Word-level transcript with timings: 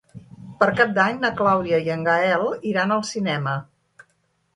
Per 0.61 0.67
Cap 0.77 0.93
d'Any 0.95 1.19
na 1.25 1.29
Clàudia 1.41 1.79
i 1.87 1.91
en 1.97 2.05
Gaël 2.07 2.47
iran 2.71 2.95
al 2.97 3.05
cinema. 3.11 3.55